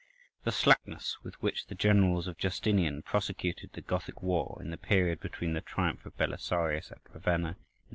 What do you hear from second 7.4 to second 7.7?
in A.